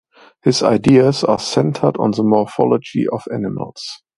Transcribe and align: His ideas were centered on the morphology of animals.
His 0.41 0.63
ideas 0.63 1.21
were 1.21 1.37
centered 1.37 1.95
on 1.97 2.09
the 2.09 2.23
morphology 2.23 3.05
of 3.07 3.21
animals. 3.31 4.01